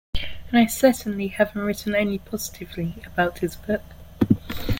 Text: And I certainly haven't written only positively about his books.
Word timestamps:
And 0.49 0.57
I 0.57 0.65
certainly 0.65 1.27
haven't 1.27 1.61
written 1.61 1.95
only 1.95 2.17
positively 2.17 2.95
about 3.05 3.37
his 3.37 3.55
books. 3.55 3.85